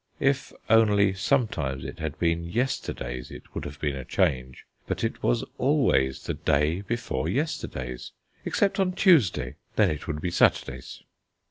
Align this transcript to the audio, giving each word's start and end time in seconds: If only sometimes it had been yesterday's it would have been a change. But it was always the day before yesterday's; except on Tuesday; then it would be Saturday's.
If 0.19 0.51
only 0.67 1.13
sometimes 1.13 1.85
it 1.85 1.99
had 1.99 2.17
been 2.17 2.43
yesterday's 2.49 3.29
it 3.29 3.53
would 3.53 3.65
have 3.65 3.79
been 3.79 3.95
a 3.95 4.03
change. 4.03 4.65
But 4.87 5.03
it 5.03 5.21
was 5.21 5.43
always 5.59 6.23
the 6.23 6.33
day 6.33 6.81
before 6.81 7.29
yesterday's; 7.29 8.11
except 8.43 8.79
on 8.79 8.93
Tuesday; 8.93 9.57
then 9.75 9.91
it 9.91 10.07
would 10.07 10.19
be 10.19 10.31
Saturday's. 10.31 11.03